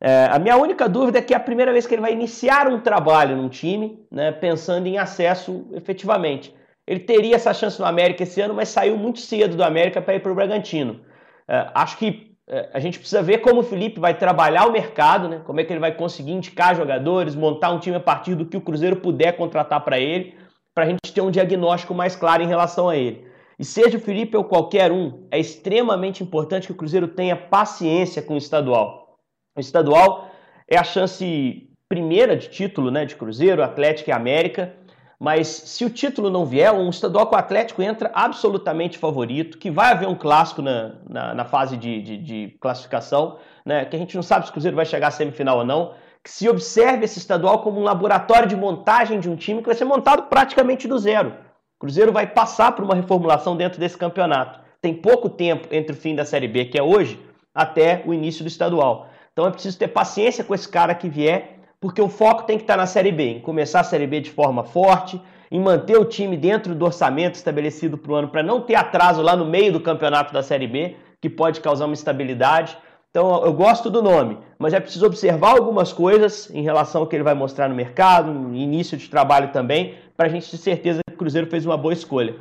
[0.00, 2.68] É, a minha única dúvida é que é a primeira vez que ele vai iniciar
[2.68, 6.54] um trabalho num time, né, pensando em acesso efetivamente.
[6.86, 10.14] Ele teria essa chance no América esse ano, mas saiu muito cedo do América para
[10.14, 11.00] ir para o Bragantino.
[11.46, 15.28] É, acho que é, a gente precisa ver como o Felipe vai trabalhar o mercado,
[15.28, 15.40] né?
[15.44, 18.56] como é que ele vai conseguir indicar jogadores, montar um time a partir do que
[18.56, 20.34] o Cruzeiro puder contratar para ele,
[20.74, 23.29] para a gente ter um diagnóstico mais claro em relação a ele.
[23.60, 28.22] E seja o Felipe ou qualquer um, é extremamente importante que o Cruzeiro tenha paciência
[28.22, 29.18] com o estadual.
[29.54, 30.30] O estadual
[30.66, 34.72] é a chance primeira de título né, de Cruzeiro, Atlético e América.
[35.18, 39.70] Mas se o título não vier, um estadual com o Atlético entra absolutamente favorito, que
[39.70, 43.84] vai haver um clássico na, na, na fase de, de, de, classificação, né?
[43.84, 45.92] que a gente não sabe se o Cruzeiro vai chegar à semifinal ou não,
[46.24, 49.76] que se observe esse estadual como um laboratório de montagem de um time que vai
[49.76, 51.49] ser montado praticamente do zero.
[51.80, 54.60] Cruzeiro vai passar por uma reformulação dentro desse campeonato.
[54.82, 57.18] Tem pouco tempo entre o fim da Série B, que é hoje,
[57.54, 59.08] até o início do estadual.
[59.32, 62.64] Então é preciso ter paciência com esse cara que vier porque o foco tem que
[62.64, 65.18] estar na Série B, em começar a Série B de forma forte,
[65.50, 69.22] em manter o time dentro do orçamento estabelecido para o ano, para não ter atraso
[69.22, 72.76] lá no meio do campeonato da Série B, que pode causar uma instabilidade.
[73.10, 77.16] Então eu gosto do nome, mas é preciso observar algumas coisas em relação ao que
[77.16, 81.00] ele vai mostrar no mercado, no início de trabalho também, para a gente ter certeza
[81.20, 82.34] Cruzeiro fez uma boa escolha.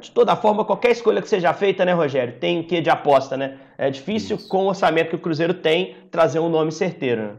[0.00, 3.38] De toda forma, qualquer escolha que seja feita, né, Rogério, tem o que de aposta,
[3.38, 3.58] né?
[3.78, 4.46] É difícil, Isso.
[4.46, 7.22] com o orçamento que o Cruzeiro tem, trazer um nome certeiro.
[7.22, 7.36] Né?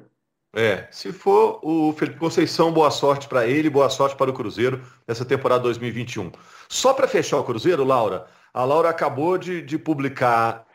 [0.55, 4.81] É, se for o Felipe Conceição, boa sorte para ele, boa sorte para o Cruzeiro
[5.07, 6.31] nessa temporada 2021.
[6.67, 10.65] Só para fechar o Cruzeiro, Laura, a Laura acabou de, de publicar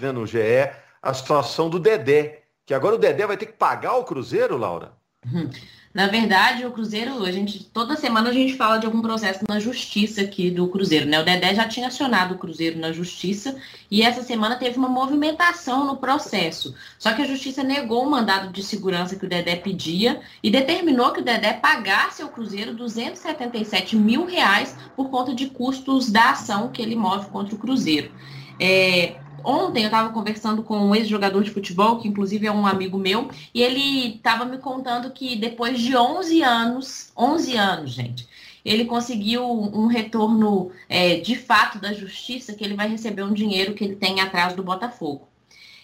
[0.00, 0.70] né, no GE
[1.02, 4.92] a situação do Dedé, que agora o Dedé vai ter que pagar o Cruzeiro, Laura?
[5.92, 9.58] Na verdade, o Cruzeiro, a gente toda semana a gente fala de algum processo na
[9.58, 11.20] justiça aqui do Cruzeiro, né?
[11.20, 13.56] O Dedé já tinha acionado o Cruzeiro na justiça
[13.90, 16.76] e essa semana teve uma movimentação no processo.
[16.96, 21.12] Só que a justiça negou o mandado de segurança que o Dedé pedia e determinou
[21.12, 26.68] que o Dedé pagasse ao Cruzeiro 277 mil reais por conta de custos da ação
[26.68, 28.12] que ele move contra o Cruzeiro.
[28.60, 32.98] É, Ontem eu estava conversando com um ex-jogador de futebol, que inclusive é um amigo
[32.98, 38.28] meu, e ele estava me contando que depois de 11 anos, 11 anos, gente,
[38.64, 43.74] ele conseguiu um retorno é, de fato da justiça, que ele vai receber um dinheiro
[43.74, 45.28] que ele tem atrás do Botafogo.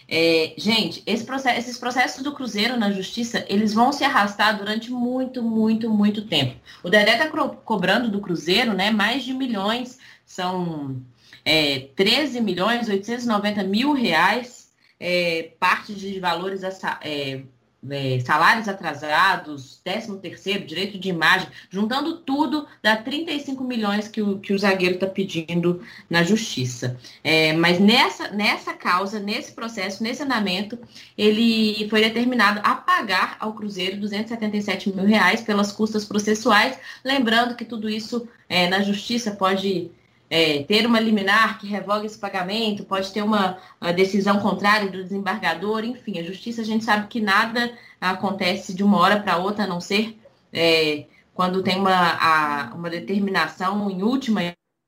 [0.09, 4.89] É, gente, esse processo, esses processos do Cruzeiro na justiça, eles vão se arrastar durante
[4.89, 6.55] muito, muito, muito tempo.
[6.81, 7.27] O Dedé está
[7.65, 11.01] cobrando do Cruzeiro né, mais de milhões, são
[11.47, 14.67] é, 13 milhões 890 mil reais,
[14.99, 17.41] é, parte de valores, é,
[17.89, 24.39] é, salários atrasados, 13 terceiro, direito de imagem, juntando tudo, dá 35 milhões que o,
[24.39, 26.97] que o zagueiro está pedindo na justiça.
[27.23, 30.77] É, mas nessa, nessa causa, nesse processo, nesse andamento,
[31.17, 37.63] ele foi determinado a pagar ao Cruzeiro 277 mil reais pelas custas processuais, lembrando que
[37.63, 39.89] tudo isso é, na justiça pode
[40.29, 45.03] é, ter uma liminar que revoga esse pagamento, pode ter uma, uma, decisão contrária do
[45.03, 49.63] desembargador, enfim, a justiça a gente sabe que nada acontece de uma hora para outra,
[49.63, 50.19] a não ser
[50.51, 54.41] é, quando tem uma, a, uma determinação em última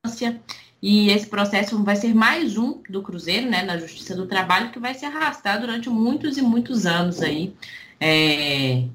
[0.06, 0.42] instância.
[0.82, 4.80] E esse processo vai ser mais um do Cruzeiro, né, na Justiça do Trabalho, que
[4.80, 7.54] vai se arrastar durante muitos e muitos anos aí.
[8.00, 8.86] É,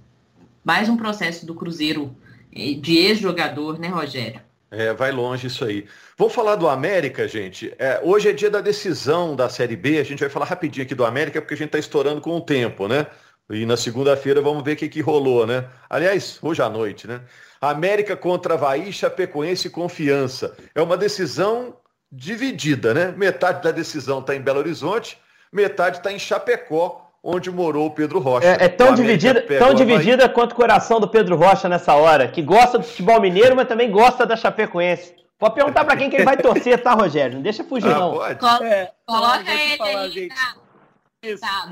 [0.64, 2.16] mais um processo do Cruzeiro
[2.50, 4.40] é, de ex-jogador, né, Rogério?
[4.76, 5.86] É, vai longe isso aí.
[6.18, 7.72] Vou falar do América, gente.
[7.78, 10.00] É, hoje é dia da decisão da Série B.
[10.00, 12.40] A gente vai falar rapidinho aqui do América, porque a gente está estourando com o
[12.40, 13.06] tempo, né?
[13.50, 15.68] E na segunda-feira vamos ver o que, que rolou, né?
[15.88, 17.20] Aliás, hoje à noite, né?
[17.60, 20.56] América contra Havaí, Chapecoense e Confiança.
[20.74, 21.76] É uma decisão
[22.10, 23.14] dividida, né?
[23.16, 25.18] Metade da decisão está em Belo Horizonte,
[25.52, 28.46] metade está em Chapecó, onde morou o Pedro Rocha.
[28.46, 32.42] É, é tão dividida, tão dividida quanto o coração do Pedro Rocha nessa hora, que
[32.42, 35.14] gosta do futebol mineiro, mas também gosta da Chapecoense.
[35.38, 37.36] Pode perguntar para quem que ele vai torcer, tá, Rogério?
[37.36, 38.12] Não deixa fugir, ah, não.
[38.12, 38.64] Pode.
[38.64, 40.34] É, Coloca ele falar, aí, gente.
[40.34, 40.54] Tá.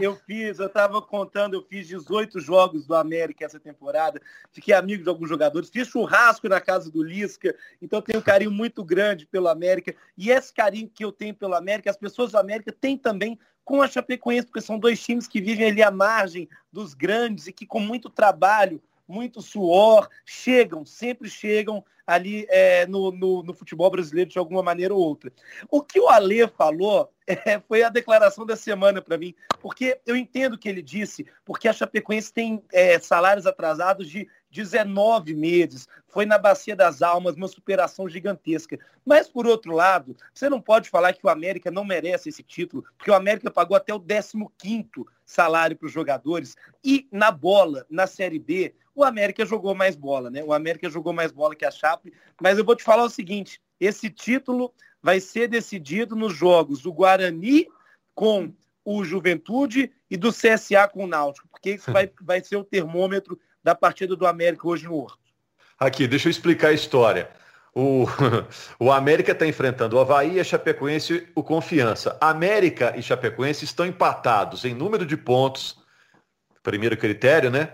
[0.01, 4.19] Eu fiz, eu estava contando, eu fiz 18 jogos do América essa temporada,
[4.51, 8.51] fiquei amigo de alguns jogadores, fiz churrasco na casa do Lisca, então tenho um carinho
[8.51, 9.95] muito grande pelo América.
[10.17, 13.83] E esse carinho que eu tenho pelo América, as pessoas do América têm também com
[13.83, 17.67] a Chapecoense, porque são dois times que vivem ali à margem dos grandes e que
[17.67, 24.31] com muito trabalho, muito suor, chegam, sempre chegam ali é, no, no, no, futebol brasileiro
[24.31, 25.33] de alguma maneira ou outra.
[25.71, 30.17] O que o Alê falou é, foi a declaração da semana para mim, porque eu
[30.17, 35.89] entendo o que ele disse, porque a Chapecoense tem é, salários atrasados de 19 meses,
[36.07, 38.79] foi na Bacia das Almas, uma superação gigantesca.
[39.05, 42.85] Mas, por outro lado, você não pode falar que o América não merece esse título,
[42.99, 48.07] porque o América pagou até o 15º salário para os jogadores, e na bola, na
[48.07, 50.45] Série B, o América jogou mais bola, né?
[50.45, 53.59] O América jogou mais bola que a Chape, mas eu vou te falar o seguinte,
[53.81, 57.67] esse título vai ser decidido nos jogos do Guarani
[58.15, 58.53] com
[58.85, 63.41] o Juventude e do CSA com o Náutico, porque isso vai, vai ser o termômetro
[63.63, 65.19] da partida do América hoje no Horto.
[65.79, 67.31] Aqui, deixa eu explicar a história.
[67.75, 68.07] O,
[68.79, 72.17] o América está enfrentando o Havaí, a Chapecoense o Confiança.
[72.21, 75.79] América e Chapecoense estão empatados em número de pontos,
[76.63, 77.71] primeiro critério, né?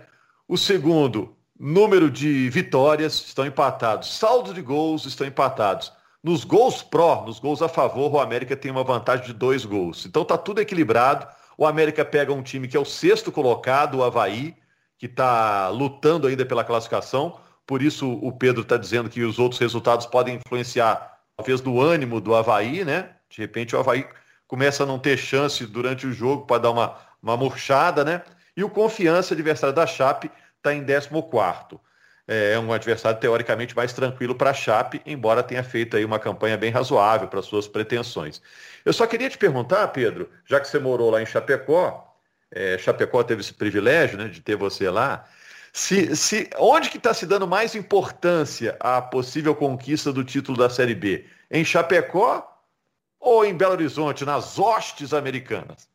[0.47, 4.17] O segundo, número de vitórias, estão empatados.
[4.17, 5.91] Saldo de gols estão empatados.
[6.23, 10.05] Nos gols pró, nos gols a favor, o América tem uma vantagem de dois gols.
[10.05, 11.27] Então tá tudo equilibrado.
[11.57, 14.55] O América pega um time que é o sexto colocado, o Havaí,
[14.99, 17.39] que está lutando ainda pela classificação.
[17.65, 22.19] Por isso o Pedro está dizendo que os outros resultados podem influenciar, talvez, do ânimo
[22.19, 23.11] do Havaí, né?
[23.29, 24.05] De repente o Havaí
[24.45, 28.23] começa a não ter chance durante o jogo para dar uma, uma murchada, né?
[28.57, 31.79] E o Confiança, adversário da Chape, está em 14
[32.31, 36.55] é um adversário teoricamente mais tranquilo para a Chape, embora tenha feito aí uma campanha
[36.55, 38.39] bem razoável para suas pretensões.
[38.85, 42.08] Eu só queria te perguntar, Pedro, já que você morou lá em Chapecó,
[42.51, 45.27] é, Chapecó teve esse privilégio né, de ter você lá,
[45.71, 50.69] se, se, onde que está se dando mais importância à possível conquista do título da
[50.69, 51.25] Série B?
[51.49, 52.45] Em Chapecó
[53.19, 55.89] ou em Belo Horizonte, nas hostes americanas?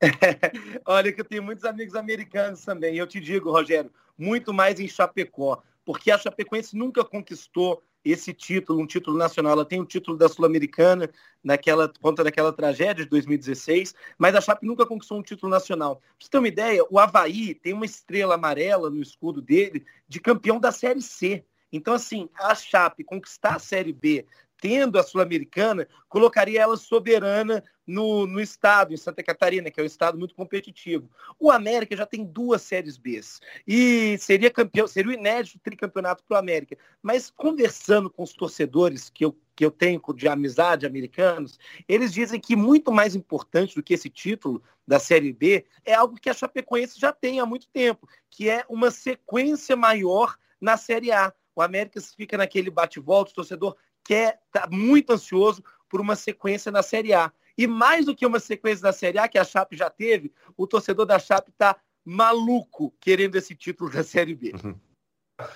[0.86, 2.96] Olha que eu tenho muitos amigos americanos também.
[2.96, 8.80] Eu te digo, Rogério, muito mais em Chapecó porque a Chapecoense nunca conquistou esse título,
[8.80, 9.52] um título nacional.
[9.52, 11.10] Ela tem o título da Sul-Americana
[11.42, 15.96] naquela conta daquela tragédia de 2016, mas a Chape nunca conquistou um título nacional.
[15.96, 20.20] Pra você ter uma ideia, o Havaí tem uma estrela amarela no escudo dele de
[20.20, 21.44] campeão da Série C.
[21.72, 24.26] Então, assim, a Chape conquistar a Série B
[24.60, 29.86] tendo a Sul-Americana, colocaria ela soberana no, no estado, em Santa Catarina, que é um
[29.86, 31.10] estado muito competitivo.
[31.38, 33.20] O América já tem duas séries B
[33.66, 36.76] e seria campeão, seria o inédito tricampeonato para o América.
[37.02, 42.38] Mas conversando com os torcedores que eu, que eu tenho de amizade americanos, eles dizem
[42.38, 46.34] que muito mais importante do que esse título da Série B é algo que a
[46.34, 51.32] Chapecoense já tem há muito tempo, que é uma sequência maior na Série A.
[51.56, 53.76] O América fica naquele bate-volta, o torcedor
[54.10, 57.30] quer, tá muito ansioso por uma sequência na Série A.
[57.56, 60.66] E mais do que uma sequência na Série A, que a Chape já teve, o
[60.66, 64.52] torcedor da Chape está maluco querendo esse título da Série B.
[64.64, 64.74] Uhum.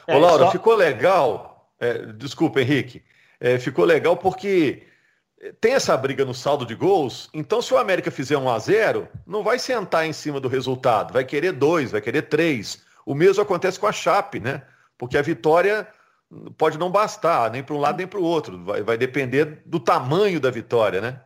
[0.06, 0.52] É, Ô, Laura, só...
[0.52, 1.74] ficou legal.
[1.80, 3.02] É, desculpa, Henrique.
[3.40, 4.84] É, ficou legal porque
[5.60, 9.08] tem essa briga no saldo de gols, então se o América fizer 1 a 0
[9.26, 12.84] não vai sentar em cima do resultado, vai querer dois, vai querer três.
[13.04, 14.62] O mesmo acontece com a Chape, né?
[14.96, 15.88] Porque a vitória
[16.56, 18.62] pode não bastar, nem para um lado nem para o outro.
[18.64, 21.20] Vai, vai depender do tamanho da vitória, né?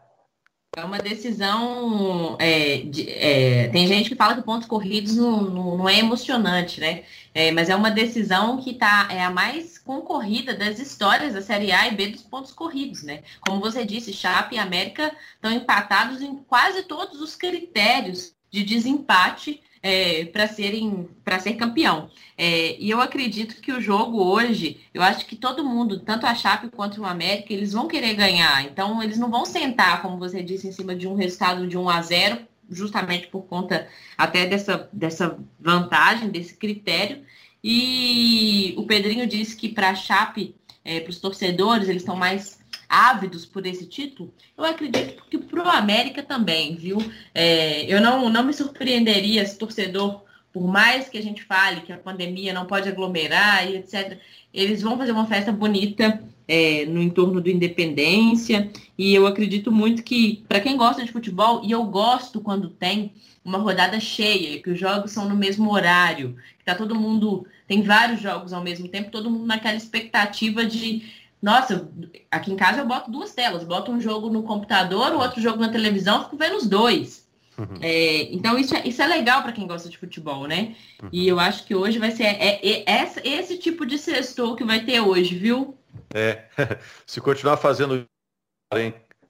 [0.76, 2.36] É uma decisão.
[2.38, 6.80] É, de, é, tem gente que fala que pontos corridos não, não, não é emocionante,
[6.80, 7.04] né?
[7.34, 11.72] É, mas é uma decisão que tá, é a mais concorrida das histórias da Série
[11.72, 13.22] A e B dos pontos corridos, né?
[13.40, 19.60] Como você disse, Chape e América estão empatados em quase todos os critérios de desempate
[19.82, 22.10] é, para serem para ser campeão.
[22.36, 26.34] É, e eu acredito que o jogo hoje, eu acho que todo mundo, tanto a
[26.34, 28.64] Chape quanto o América, eles vão querer ganhar.
[28.64, 31.88] Então eles não vão sentar, como você disse, em cima de um resultado de 1
[31.88, 32.38] a 0,
[32.70, 37.22] justamente por conta até dessa, dessa vantagem, desse critério.
[37.62, 42.57] E o Pedrinho disse que para a Chape, é, para os torcedores, eles estão mais
[42.88, 46.98] ávidos por esse título, eu acredito que para o América também, viu?
[47.34, 50.22] É, eu não, não me surpreenderia se torcedor,
[50.52, 54.18] por mais que a gente fale que a pandemia não pode aglomerar e etc.,
[54.52, 58.70] eles vão fazer uma festa bonita é, no entorno do Independência.
[58.96, 63.12] E eu acredito muito que, para quem gosta de futebol, e eu gosto quando tem
[63.44, 67.82] uma rodada cheia, que os jogos são no mesmo horário, que tá todo mundo, tem
[67.82, 71.02] vários jogos ao mesmo tempo, todo mundo naquela expectativa de
[71.40, 71.88] nossa,
[72.30, 75.58] aqui em casa eu boto duas telas, boto um jogo no computador, o outro jogo
[75.58, 77.26] na televisão, fico vendo os dois.
[77.56, 77.78] Uhum.
[77.80, 80.76] É, então isso é, isso é legal para quem gosta de futebol, né?
[81.02, 81.08] Uhum.
[81.12, 84.64] E eu acho que hoje vai ser é, é, é esse tipo de sextou que
[84.64, 85.76] vai ter hoje, viu?
[86.14, 86.44] É,
[87.06, 88.06] se continuar fazendo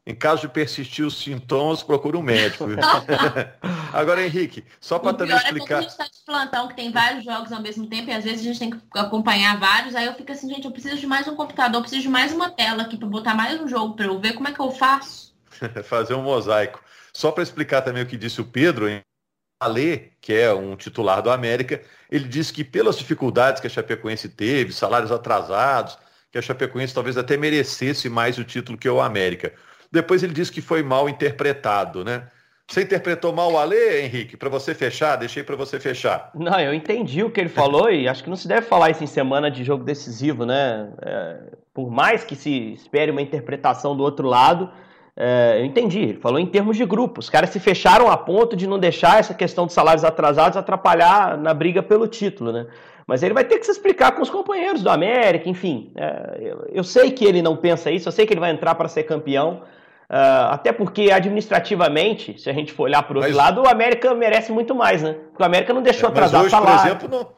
[0.09, 2.65] em caso de persistir os sintomas, procure um médico.
[3.93, 5.75] Agora, Henrique, só para também explicar.
[5.75, 8.25] É a gente está de plantão, que tem vários jogos ao mesmo tempo, e às
[8.25, 11.07] vezes a gente tem que acompanhar vários, aí eu fico assim, gente, eu preciso de
[11.07, 13.97] mais um computador, eu preciso de mais uma tela aqui para botar mais um jogo
[13.97, 15.35] para eu ver como é que eu faço.
[15.85, 16.83] Fazer um mosaico.
[17.13, 19.03] Só para explicar também o que disse o Pedro, hein?
[19.61, 24.31] Ale, que é um titular do América, ele disse que pelas dificuldades que a Chapecoense
[24.31, 25.99] teve, salários atrasados,
[26.33, 29.53] que a Chapecoense talvez até merecesse mais o título que o América.
[29.91, 32.29] Depois ele disse que foi mal interpretado, né?
[32.71, 34.37] Você interpretou mal o Ale, Henrique?
[34.37, 36.31] Para você fechar, deixei para você fechar.
[36.35, 39.03] Não, eu entendi o que ele falou e acho que não se deve falar isso
[39.03, 40.91] em semana de jogo decisivo, né?
[41.01, 41.37] É,
[41.73, 44.71] por mais que se espere uma interpretação do outro lado,
[45.17, 46.01] é, eu entendi.
[46.01, 47.21] Ele falou em termos de grupo.
[47.21, 51.39] Os caras se fecharam a ponto de não deixar essa questão dos salários atrasados atrapalhar
[51.39, 52.67] na briga pelo título, né?
[53.07, 55.91] Mas ele vai ter que se explicar com os companheiros do América, enfim.
[55.97, 58.75] É, eu, eu, sei que ele não pensa isso, eu sei que ele vai entrar
[58.75, 59.63] para ser campeão.
[60.11, 64.15] Uh, até porque administrativamente, se a gente for olhar por outro mas, lado, o América
[64.15, 65.13] merece muito mais, né?
[65.31, 66.81] Porque o América não deixou é, atrasar hoje, salário.
[66.81, 67.29] Por exemplo, não,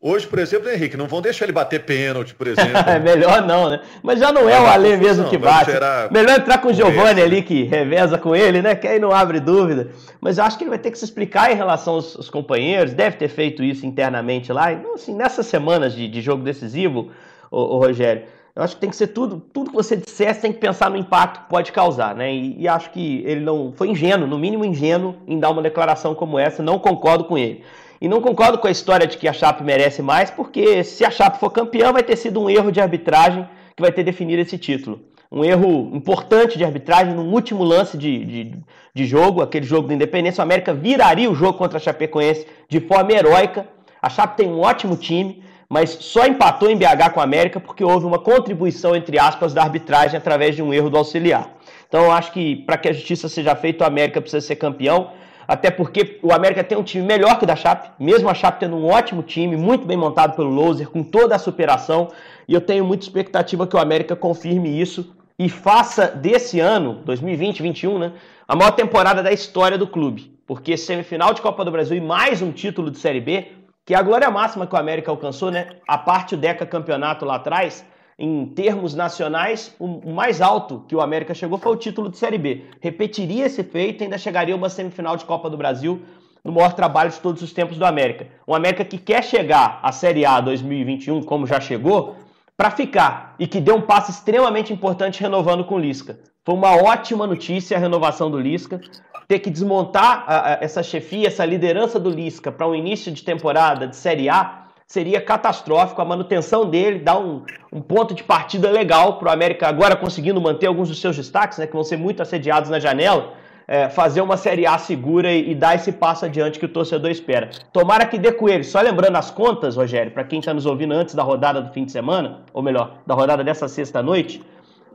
[0.00, 2.78] Hoje, por exemplo, Henrique, não vão deixar ele bater pênalti, por exemplo.
[2.86, 3.80] é melhor não, né?
[4.00, 5.72] Mas já não é o Alê mesmo que bate.
[6.12, 8.76] Melhor entrar com o Giovanni ali, que reveza com ele, né?
[8.76, 9.90] Que aí não abre dúvida.
[10.20, 12.94] Mas eu acho que ele vai ter que se explicar em relação aos, aos companheiros,
[12.94, 14.72] deve ter feito isso internamente lá.
[14.72, 17.10] Então, assim, nessas semanas de, de jogo decisivo,
[17.50, 18.22] o Rogério,
[18.58, 20.96] eu acho que tem que ser tudo, tudo que você dissesse tem que pensar no
[20.96, 22.34] impacto que pode causar, né?
[22.34, 26.12] E, e acho que ele não foi ingênuo, no mínimo ingênuo, em dar uma declaração
[26.12, 27.62] como essa, não concordo com ele.
[28.00, 31.10] E não concordo com a história de que a Chape merece mais, porque se a
[31.10, 34.58] Chape for campeã, vai ter sido um erro de arbitragem que vai ter definido esse
[34.58, 35.02] título.
[35.30, 38.58] Um erro importante de arbitragem no último lance de, de,
[38.92, 40.40] de jogo, aquele jogo da Independência.
[40.40, 43.68] O América viraria o jogo contra a Chapecoense de forma heróica.
[44.02, 47.84] A Chape tem um ótimo time, mas só empatou em BH com a América porque
[47.84, 51.50] houve uma contribuição, entre aspas, da arbitragem através de um erro do auxiliar.
[51.88, 55.10] Então, eu acho que para que a justiça seja feita, o América precisa ser campeão
[55.48, 58.60] até porque o América tem um time melhor que o da Chape, mesmo a Chape
[58.60, 62.10] tendo um ótimo time, muito bem montado pelo Loser, com toda a superação,
[62.46, 67.98] e eu tenho muita expectativa que o América confirme isso e faça desse ano, 2020-21,
[67.98, 68.12] né,
[68.46, 72.42] a maior temporada da história do clube, porque semifinal de Copa do Brasil e mais
[72.42, 73.46] um título de Série B,
[73.88, 77.24] que é a glória máxima que o América alcançou, né, a parte do Deca Campeonato
[77.24, 77.82] lá atrás,
[78.18, 82.36] em termos nacionais, o mais alto que o América chegou foi o título de Série
[82.36, 82.66] B.
[82.82, 86.02] Repetiria esse feito e ainda chegaria uma semifinal de Copa do Brasil
[86.44, 88.26] no maior trabalho de todos os tempos do América.
[88.46, 92.16] Um América que quer chegar à Série A 2021, como já chegou,
[92.58, 96.18] para ficar e que deu um passo extremamente importante renovando com o Lisca.
[96.44, 98.80] Foi uma ótima notícia a renovação do Lisca.
[99.26, 103.22] Ter que desmontar a, a, essa chefia, essa liderança do Lisca para um início de
[103.22, 106.00] temporada de Série A seria catastrófico.
[106.00, 110.40] A manutenção dele dá um, um ponto de partida legal para o América, agora conseguindo
[110.40, 113.34] manter alguns dos seus destaques, né, que vão ser muito assediados na janela.
[113.70, 117.10] É, fazer uma Série A segura e, e, dar esse passo adiante que o torcedor
[117.10, 117.50] espera.
[117.70, 118.64] Tomara que dê com ele.
[118.64, 121.84] Só lembrando as contas, Rogério, para quem está nos ouvindo antes da rodada do fim
[121.84, 124.42] de semana, ou melhor, da rodada dessa sexta-noite,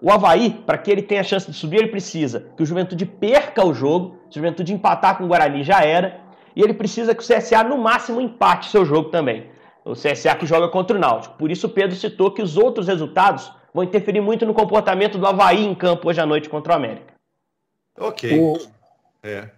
[0.03, 3.05] o Havaí, para que ele tenha a chance de subir, ele precisa que o Juventude
[3.05, 6.19] perca o jogo, se o Juventude empatar com o Guarani já era,
[6.55, 9.51] e ele precisa que o CSA no máximo empate seu jogo também
[9.85, 11.35] o CSA que joga contra o Náutico.
[11.37, 15.27] Por isso o Pedro citou que os outros resultados vão interferir muito no comportamento do
[15.27, 17.13] Havaí em campo hoje à noite contra o América.
[17.99, 18.39] Ok.
[18.39, 18.57] O...
[19.21, 19.49] É.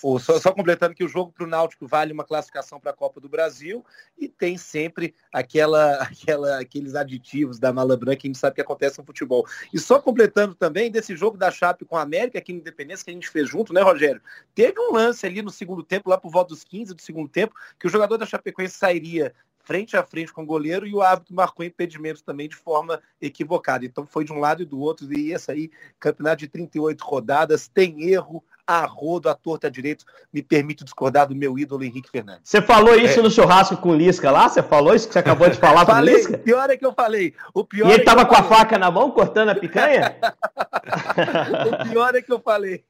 [0.00, 3.20] Só, só, completando que o jogo para o Náutico vale uma classificação para a Copa
[3.20, 3.84] do Brasil
[4.18, 8.60] e tem sempre aquela, aquela, aqueles aditivos da mala branca que a gente sabe que
[8.60, 9.46] acontece no futebol.
[9.72, 13.10] E só completando também desse jogo da Chape com a América aqui no Independência que
[13.10, 14.20] a gente fez junto, né, Rogério?
[14.54, 17.54] Teve um lance ali no segundo tempo, lá por volta dos 15 do segundo tempo,
[17.78, 19.32] que o jogador da Chapecoense sairia
[19.64, 23.84] frente a frente com o goleiro e o árbitro marcou impedimento também de forma equivocada.
[23.84, 27.66] Então foi de um lado e do outro, e esse aí, campeonato de 38 rodadas,
[27.66, 32.42] tem erro, a rodo, a torta direito, me permite discordar do meu ídolo Henrique Fernandes.
[32.44, 33.22] Você falou isso é.
[33.22, 34.48] no churrasco com o Lisca lá?
[34.48, 36.38] Você falou isso que você acabou de falar com o Lisca?
[36.38, 37.34] pior é que eu falei.
[37.52, 38.50] O pior e ele é tava com falei.
[38.50, 40.16] a faca na mão, cortando a picanha?
[41.84, 42.84] o pior é que eu falei.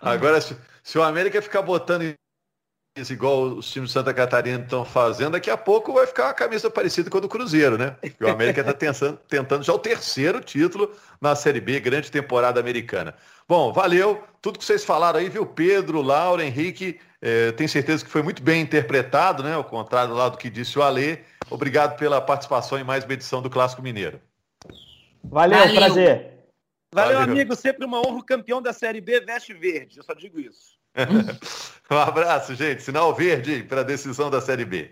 [0.00, 2.14] Agora, se, se o América ficar botando
[3.10, 6.70] igual os times de Santa Catarina estão fazendo, daqui a pouco vai ficar uma camisa
[6.70, 7.96] parecida com a do Cruzeiro, né?
[8.00, 10.90] Porque o América está tentando, tentando já o terceiro título
[11.20, 13.14] na Série B, grande temporada americana.
[13.48, 14.24] Bom, valeu.
[14.40, 15.44] Tudo que vocês falaram aí, viu?
[15.44, 19.54] Pedro, Laura, Henrique, é, tenho certeza que foi muito bem interpretado, né?
[19.54, 21.18] Ao contrário lá do que disse o Alê.
[21.50, 24.20] Obrigado pela participação em mais uma edição do Clássico Mineiro.
[25.22, 25.74] Valeu, valeu.
[25.74, 26.36] prazer.
[26.92, 27.54] Valeu, valeu, amigo.
[27.54, 29.98] Sempre uma honra o campeão da Série B veste verde.
[29.98, 30.75] Eu só digo isso.
[31.90, 32.82] um abraço, gente.
[32.82, 34.90] Sinal verde para a decisão da Série B.